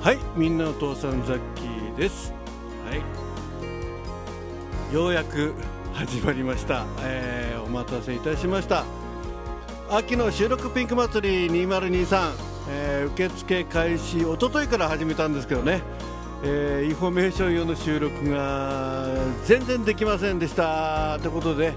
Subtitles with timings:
[0.00, 2.32] はいみんなお父さんザッキーです。
[2.88, 3.02] はい。
[4.94, 5.52] ようやく
[5.92, 8.84] 始まりました、えー、お待たせいたしました。
[9.90, 12.32] 秋の収録ピンク祭り2023、
[12.70, 15.82] えー、受付開始一昨日から始めたんですけどね。
[16.44, 19.08] えー、インフォメーション用の収録が
[19.44, 21.18] 全然できませんでした。
[21.20, 21.74] ということで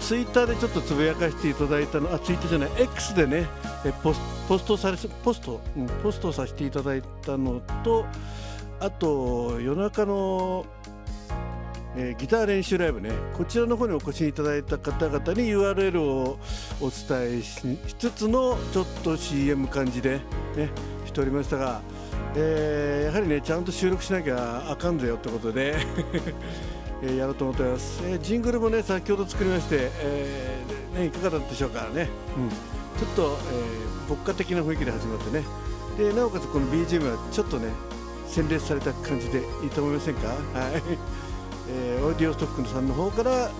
[0.00, 3.46] ツイッターでちょっとつぶやかしていただいたのあツイッターじゃない X でね
[3.84, 8.06] えポスポストされポスト、うん、ポストさせていただいたのと
[8.80, 10.64] あと夜中の、
[11.96, 16.38] えー、ギター練習ライブねこちらの方にお越しいただいた方々に URL を
[16.80, 17.60] お伝えし
[17.98, 20.20] つつのちょっと CM 感じで
[20.56, 20.70] ね
[21.04, 21.82] しておりましたが、
[22.40, 25.76] えー、やはりねちゃんと収録しなきゃあかんぜよってことで
[27.02, 35.44] えやろうと思ってます、えー、ジングルもね先ほど作りまして、えーね、いかがだったでしょうかね、うん、ちょっと、えー、牧歌的な雰囲気で始まってね。
[35.98, 37.72] でなおかつこの BGM はちょっとね
[38.28, 40.28] 洗練された感じでいいと思いませんか？
[40.28, 40.38] はい、
[41.68, 43.50] えー、オーディオストックさんの方から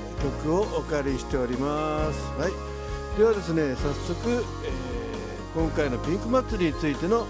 [0.44, 2.20] 曲をお借りしております。
[2.38, 2.52] はい。
[3.18, 7.26] ではですね早速、えー、今回のピンク祭りについての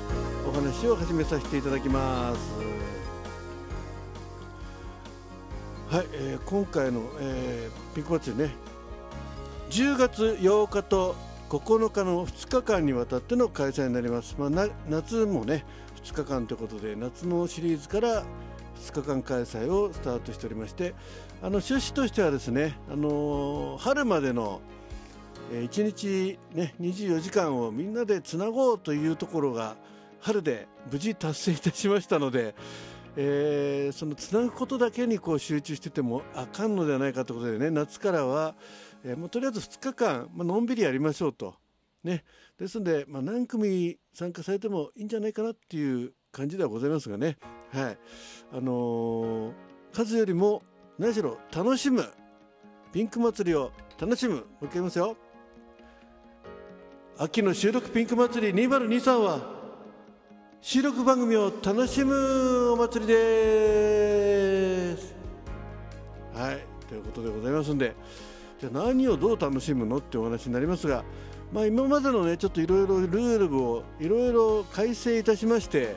[0.48, 2.38] お話を始めさせていただきます。
[5.94, 8.54] はい、えー、今回の、えー、ピンク祭りね。
[9.68, 11.14] 10月8日と
[11.50, 15.66] 9日の2日間にわたっての開催になります、まあ、夏もね
[16.02, 18.24] 2日間ということで夏のシリーズから
[18.80, 20.94] 2日間開催をスタートしておりまして
[21.42, 24.62] あの趣旨としてはですね、あのー、春までの
[25.52, 29.76] 1日、ね、24時間をみんなでつなごうというところが
[30.20, 32.54] 春で無事達成いたしましたので
[33.20, 38.54] えー、そのつなぐことだけにこう集中しててもあかんのではないかということでね夏からは、
[39.04, 41.56] えー、もうとりあえず2日間、まあのんびりやりましょうと。
[42.04, 42.22] ね、
[42.60, 47.38] ですので、まあ、何組参加されてもいいんじゃないかなっていう感じではございますがね、
[47.72, 47.98] はい。
[48.52, 49.52] あのー、
[49.92, 50.62] 数よりも
[50.96, 52.08] 何しろ楽しむ
[52.92, 54.34] ピンク祭りを楽しむ。
[54.36, 55.16] もう一回言いますよ。
[57.18, 59.57] 秋の収録ピンク祭り2023は
[60.60, 65.14] 収録番組を楽しむお祭りです。
[66.34, 66.58] はい
[66.88, 67.94] ということでございますんで
[68.60, 71.04] じゃあ何をどう楽しむのってお話になりますが、
[71.52, 75.96] まあ、今までのねちょっといろいろルールをいろいろ改正いたしまして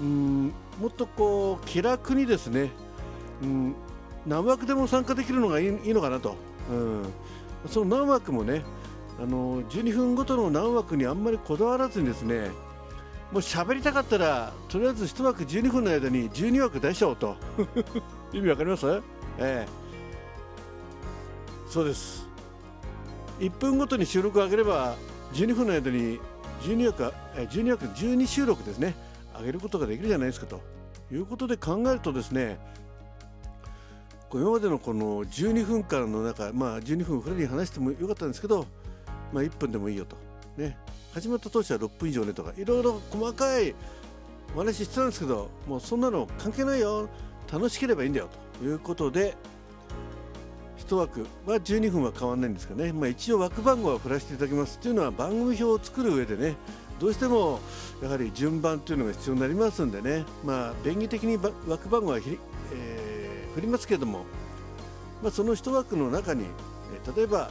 [0.00, 2.70] うんもっとこう気楽にですね、
[3.42, 3.74] うん、
[4.26, 6.36] 何枠でも参加できるのがいいいいのかなと、
[6.70, 7.04] うん、
[7.68, 8.62] その何枠もね
[9.20, 12.50] あの12分ごとの何枠にあんまりこだわらずにですね
[13.32, 17.36] もう喋りたかったらとりあえず1枠12分の間に12枠出しちゃおうと。
[18.32, 18.86] 意味わかります？
[19.38, 19.68] ええ。
[21.68, 22.26] そうです。
[23.40, 24.96] 1分ごとに収録を上げれば
[25.32, 26.20] 12分の間に
[26.62, 27.02] 12枠
[27.34, 28.94] 12枠12収録ですね。
[29.38, 30.60] 上げることができるじゃないですかと。
[31.12, 32.58] いうことで考えるとですね
[34.28, 38.66] 今までのこの12分間の中、まあ、12分フレに話してもよかったんですけど、
[39.32, 40.16] まあ、1分でもいいよと、
[40.56, 40.76] ね、
[41.12, 43.74] 始まった当初は6分以上ねとかいろいろ細かい
[44.54, 47.08] お話してたんですけどもうそんなの関係ないよ。
[47.52, 48.28] 楽しければいいんだよ
[48.58, 49.34] ということで
[50.78, 56.54] 1枠は12分は変わらないんですかね、まあ、一応枠番号は振らせていただきますというのは番組表を作る上でね
[57.00, 57.60] どうしても
[58.02, 61.38] やはり順番というのが必要になりますんでね、まあ、便宜的に
[61.68, 62.38] 枠番号はひ、
[62.72, 64.24] えー、振りますけれども、
[65.22, 66.44] まあ、その1枠の中に
[67.16, 67.50] 例えば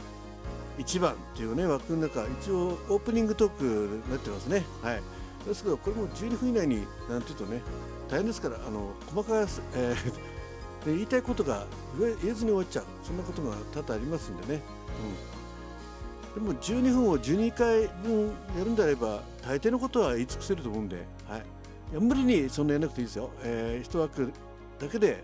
[0.78, 4.64] 1番っていうね枠の中一応オープニングトークになってますね。
[4.82, 5.02] はい。
[5.46, 7.62] ですけどこれも12分以内になんていうとね
[8.08, 11.66] 大変ですからあの細かい、えー、で言いたいことが
[11.98, 14.62] 言えずに終わっちゃうそんなことが多々ありますんでね、
[16.36, 18.26] うん、でも12分を12回分
[18.58, 20.96] やるんであれば大抵のことは言い尽くせると思うんで、
[21.28, 21.40] はい、
[21.92, 24.32] いや無理にそんなやらなくていいですよ、えー、1枠
[24.80, 25.22] だけで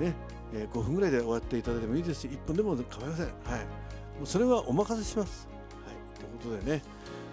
[0.00, 0.14] ね、
[0.54, 3.26] えー、5分ぐらいで終わっていただいてもいいですし1分でも構いません。
[3.26, 3.34] はい。
[4.24, 5.48] それはお任せします。
[5.86, 6.82] はい、ということでね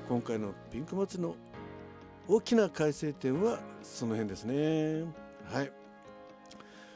[0.08, 1.36] 今回のピンク祭の
[2.28, 5.04] 大きな改正点はその辺ですね。
[5.52, 5.72] はい、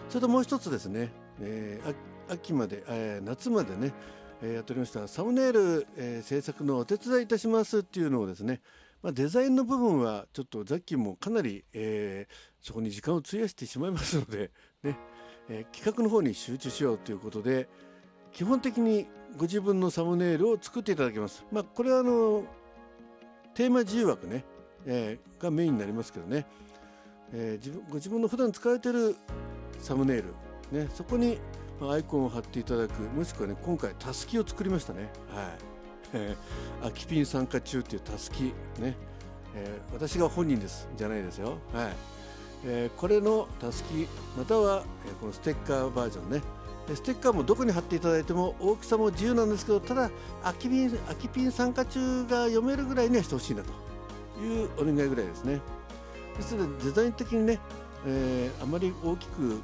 [0.10, 3.94] それともう一つですね、えー、秋まで、えー、夏までね、
[4.42, 8.62] えー、やっておりましたサムネイル、えー、制作のお手伝いいたしますっていうのをですね、
[9.02, 14.52] まあ、デザインの部分はちょっとザッキーもかなり、えー、そこに時間を費やしてしまいますので、
[14.84, 14.98] ね
[15.50, 17.70] えー、企画の方に集中しようということで
[18.34, 19.08] 基本的に
[19.38, 21.46] ご自分のサムネイルを作っていただけます。
[21.52, 22.44] まあ、これはあの
[23.54, 24.44] テーマ自由枠ね、
[24.86, 26.46] えー、がメインになりますけどね、
[27.34, 29.16] えー、自分ご自分の普段使われてる
[29.80, 30.26] サムネイル、
[30.72, 31.40] ね、そこに
[31.82, 35.10] アイコンを貼っていただくもしくはね今回たすきを作りましたね。
[35.34, 35.46] はい、
[36.14, 38.96] えー、秋ピン参加中っていうたすきね。
[39.56, 40.88] えー、私が本人です。
[40.96, 41.58] じゃないですよ。
[41.74, 41.94] はい。
[42.66, 44.08] えー、これのたすき
[44.38, 46.42] または、えこのステッカーバージョンね。
[46.96, 50.10] ステッカーもどこに貼っていただいても大きさも自由なんですけどただ
[50.44, 53.72] 空き瓶空きピン参加中が読めるぐらいにはしてほしいなと
[54.44, 55.62] いうお願いぐらいですね。
[56.38, 57.60] ですのでデザイン的にね、
[58.06, 59.60] えー、あまり大きく、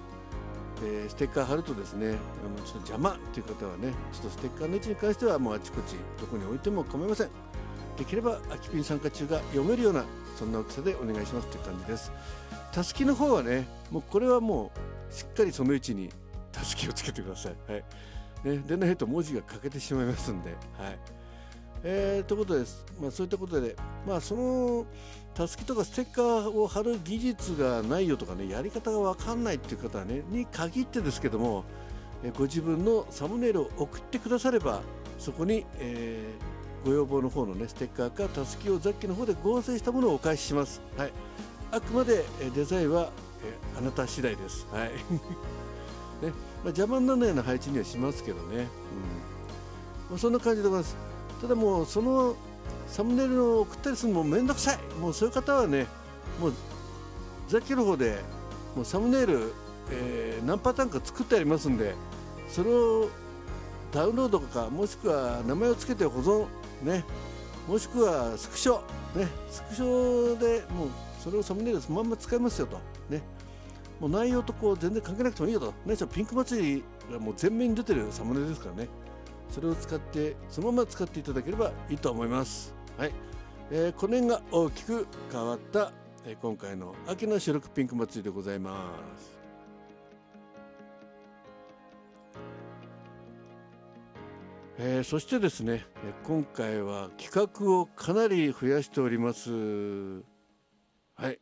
[0.84, 7.30] えー、ステッカー貼るとですねちょっと邪魔っていう方はねちょっとステッカーの位置に関してはもうあちこちどこに置いても構いません。
[7.98, 10.06] できれば空きピン参加中が読めるような
[10.38, 12.12] そんな大きさでお願いしますっていう感じです。
[12.72, 14.72] たすきの方はねもうこれはも
[15.10, 16.10] うしっかりその位置に
[16.58, 17.72] たすきをつけてください。
[17.72, 17.84] はい
[18.44, 20.52] ね、でないと文字が欠けてしまいますんで。
[20.52, 20.56] は
[20.90, 21.18] い
[21.84, 23.76] えー、ということです、まあ、そういったことで、
[24.06, 24.86] まあ、その
[25.36, 31.66] たすきとかステッカーを貼る技術がないよとかねやり方が分かんないっていう方はねに限ってですけども、
[32.24, 34.82] えご自分のサムネイルを送ってくだされば
[35.20, 40.82] そこに、えー、ご要望の方のねステッカーかたすきを雑記の方で合成したものをお返しします。
[40.98, 41.12] はい
[41.70, 42.24] あくまで
[42.56, 43.12] デザインは
[43.46, 44.66] えあなた次第です。
[44.72, 44.90] はい
[46.26, 46.34] ね
[46.64, 48.62] まあ、邪魔にならないような配置にはしますけどね、うん。
[48.62, 48.68] ま
[50.16, 50.96] あ、そんな感じでございます。
[51.42, 52.36] ただもうその
[52.88, 54.80] サムネイルを送ったりするのもめんどくさい。
[55.00, 55.86] もうそういう方はね
[56.40, 56.54] もう
[57.48, 58.20] ザキの方で
[58.76, 59.54] もうサムネイル、
[59.92, 61.94] えー、何パターンか作ってありますんで
[62.50, 63.10] それを
[63.92, 66.46] ダウンロードかもしくは名前を付けて保存
[66.84, 67.04] ね。
[67.68, 68.80] もしくはスクショ
[69.16, 69.28] ね。
[69.50, 70.90] スクショでもう
[71.22, 72.80] それをサムネイルそのまま使いますよと。
[74.00, 75.74] もう内容とこう全然関係なくてもいいよと。
[75.86, 78.88] ねピンク祭りがもう全面に出てるサムネですからね。
[79.50, 82.76] それを使ってそのまま使っていただければいいと思います。
[82.98, 83.12] はい、
[83.72, 85.92] えー、この辺が大きく変わった、
[86.26, 89.38] えー、今回の秋の白くピンク祭りでございます。
[94.80, 95.88] えー、そしてですね
[96.24, 99.50] 今回は企画をかなり増やしております。
[101.16, 101.40] はい、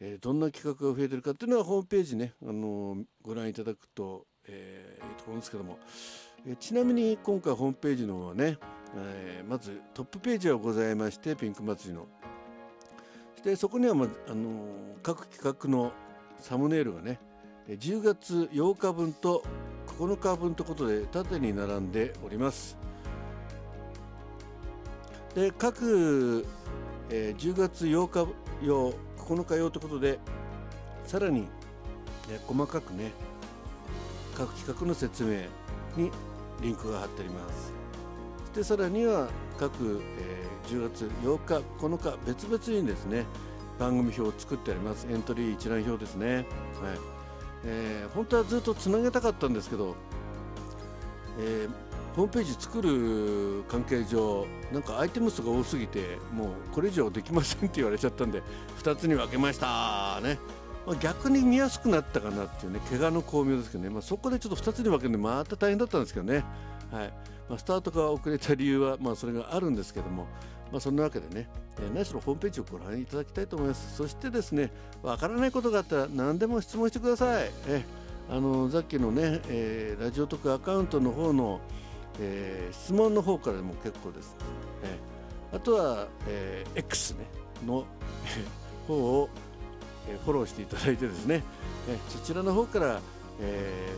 [0.00, 5.78] えー、どんな企画が増えてるかっていうのはホームページね、あのー、ご覧いただくと、えー、いいと思うんですけども、
[6.46, 8.58] えー、ちなみに今回ホームページの方はね、
[8.96, 12.06] えー、まずトップページはございましてピンク祭りの。
[13.42, 14.66] でそこには、まあの、
[15.02, 15.92] 各企画の
[16.40, 17.20] サムネイルがね
[17.68, 19.44] 10月8日分と
[19.86, 22.76] 9日分ということで縦に並んでおります。
[25.34, 26.46] で各、
[27.10, 28.92] えー、10月8日用
[29.28, 30.18] 9日用ということで
[31.04, 31.48] さらに、ね、
[32.46, 33.12] 細かくね
[34.34, 35.42] 各企画の説明
[36.02, 36.10] に
[36.62, 37.72] リンクが貼ってあります。
[38.40, 39.28] そしてさらには
[39.58, 43.26] 各、えー、10月8日9日別々にですね
[43.78, 45.06] 番組表を作ってあります。
[45.10, 46.36] エントリー一覧表ですね。
[46.36, 46.44] はい。
[47.64, 49.94] えー、本当はずっとつなげたかったんですけど、
[51.38, 51.87] えー、
[52.18, 58.42] ホームページ作る関係上なんかアイテム数が多すぎてもうこれ以上できませんって言われちゃったんで
[58.82, 60.36] 2つに分けましたね、
[60.84, 66.42] ま、逆に見やすくなったかなっていうね怪我の巧妙ですけどね、まあ、そこでちょっと2つに分けるんでまた大変だったんですけどね、
[66.90, 67.12] はい
[67.48, 70.26] まあ、スタートが遅れた理由はまあそれがあるんですけども
[70.72, 71.48] まあ、そんなわけでね、
[71.80, 73.96] え、何しろホームページをご覧いただきたいと思います。
[73.96, 74.70] そしてですね、
[75.02, 77.50] わからないことがあったら何でも質問してください。
[77.68, 77.82] え
[78.30, 81.60] あのさっきのね、えー、ラジオ特アカウントの方の、
[82.20, 84.36] えー、質問の方からでも結構です、
[84.82, 87.26] えー、あとは、えー、X、ね、
[87.66, 87.84] の
[88.86, 89.28] 方を、
[90.08, 91.42] えー、フォローしていただいてですね、
[91.88, 93.00] えー、そちらの方から、
[93.40, 93.88] え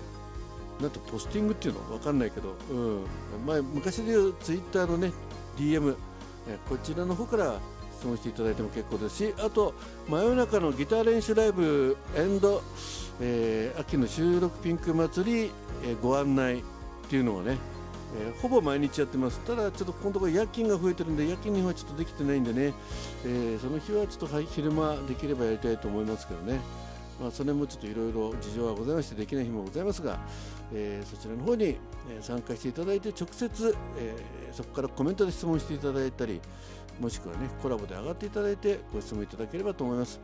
[0.78, 1.80] ー、なんとポスティングっていうの？
[1.80, 3.06] 分かんないけど、うん。
[3.46, 5.12] 前昔でいうツイッターのね
[5.56, 5.94] DM、
[6.48, 7.60] えー、こちらの方から
[7.98, 9.74] 質問していただいても結構ですしあと
[10.08, 12.62] 真夜中のギター練習ライブエンド、
[13.20, 15.50] えー、秋の収録ピンク祭り、
[15.84, 16.62] えー、ご案内っ
[17.10, 17.58] ていうのをね
[18.18, 19.40] えー、ほぼ毎日やってます。
[19.40, 22.74] ただちょっとこのところ夜勤が増えてるんで夜勤にはちょっとできてないんでね、
[23.24, 26.60] えー、その日はちょっと昼間できればやりたいと思いますけどね。
[27.20, 30.18] まあ、それもちょっといろいろ事情はございましてできない日もございますが、
[30.72, 31.76] えー、そちらの方に
[32.22, 36.40] 参加していただいて直接、えー、そこからコメントで質問していただいたり
[36.98, 40.18] もしくはねコラボで上がっていただいてご質問いただければと思います。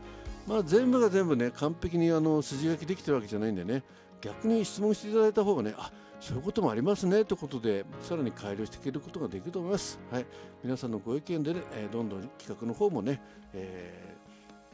[0.46, 3.82] まあ、全部が全部ね完璧にあの筋書きできてるわけじゃないんでね
[4.22, 5.90] 逆に質問していただいた方がねあ
[6.20, 9.98] そういうこともありますねということでさらに改良していけることができると思います。
[10.10, 10.26] はい、
[10.62, 13.20] 皆さんのご意見でね、えー、どんどん企画の方もね、
[13.52, 14.16] え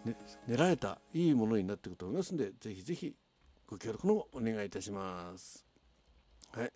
[0.04, 3.14] ー、ね練られたいいものになっていくと思いますのでぜひぜひ
[3.66, 5.66] ご協力のお願いいたします。
[6.52, 6.72] はい。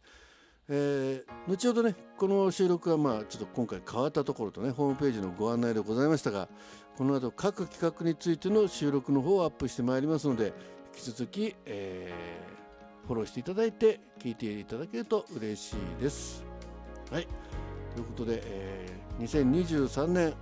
[0.69, 6.49] えー、後ほどねこの収録はまあちょっと今回変わったところとねホームページのご案内でございましたが
[6.97, 10.53] この後各企画についての収録の方をアップしてまいりますので
[10.97, 12.56] 引き続き、えー
[13.07, 16.45] フォローしていただいて聞いていただけると嬉しいです。
[17.11, 17.29] はい。
[17.95, 20.35] ということで、えー、2023年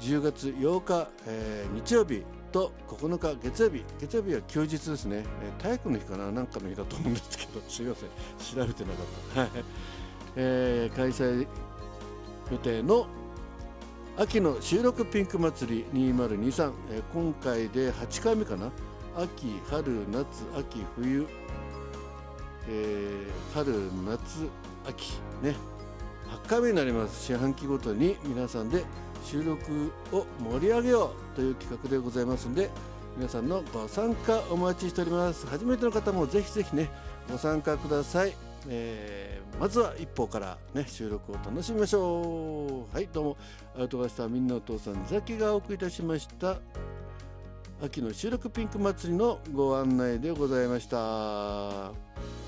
[0.00, 3.84] 10月8日、えー、日曜日と9日月曜日。
[4.00, 6.32] 月曜日は休日ですね、えー、体育の日かな？
[6.32, 7.60] 何かの日だと思うんですけど。
[7.68, 8.08] すいません。
[8.62, 9.50] 調べてなかった、はい。
[10.36, 11.46] えー、開催
[12.50, 13.06] 予定の
[14.16, 18.72] 秋の収録ピンク祭り2023、えー、今回で8回目かな？
[19.16, 20.26] 秋春夏
[20.58, 21.26] 秋冬、
[22.68, 23.72] えー、春
[24.04, 24.48] 夏
[24.88, 25.54] 秋ね
[26.44, 27.32] 8回目になります。
[27.32, 28.84] 四半期ごとに皆さんで
[29.24, 32.70] 収録を盛り上げようという企画でございますので
[33.16, 35.46] 皆さんのご参加お待ちしております。
[35.46, 36.90] 初めての方もぜひぜひね
[37.30, 38.34] ご参加ください、
[38.68, 42.94] えー、まずは一歩からね収録を楽しみましょう。
[42.94, 43.36] はいどうも。
[43.78, 46.56] アウトガスターみんなお父さんザキがお送りいたしました。
[47.82, 52.45] 秋の収録ピンク祭りのご案内でございました。